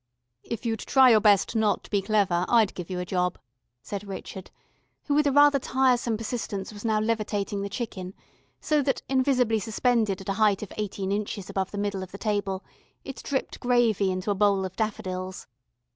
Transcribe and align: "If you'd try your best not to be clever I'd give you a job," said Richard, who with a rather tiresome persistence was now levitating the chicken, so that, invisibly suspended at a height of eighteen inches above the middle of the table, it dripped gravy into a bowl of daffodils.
"If 0.41 0.65
you'd 0.65 0.79
try 0.79 1.11
your 1.11 1.19
best 1.19 1.55
not 1.55 1.83
to 1.83 1.89
be 1.91 2.01
clever 2.01 2.43
I'd 2.49 2.73
give 2.73 2.89
you 2.89 2.99
a 2.99 3.05
job," 3.05 3.37
said 3.83 4.03
Richard, 4.07 4.49
who 5.03 5.13
with 5.13 5.27
a 5.27 5.31
rather 5.31 5.59
tiresome 5.59 6.17
persistence 6.17 6.73
was 6.73 6.83
now 6.83 6.99
levitating 6.99 7.61
the 7.61 7.69
chicken, 7.69 8.15
so 8.59 8.81
that, 8.81 9.03
invisibly 9.07 9.59
suspended 9.59 10.19
at 10.19 10.27
a 10.29 10.33
height 10.41 10.63
of 10.63 10.73
eighteen 10.75 11.11
inches 11.11 11.51
above 11.51 11.69
the 11.69 11.77
middle 11.77 12.01
of 12.01 12.11
the 12.11 12.17
table, 12.17 12.63
it 13.05 13.21
dripped 13.21 13.59
gravy 13.59 14.09
into 14.11 14.31
a 14.31 14.33
bowl 14.33 14.65
of 14.65 14.75
daffodils. 14.75 15.45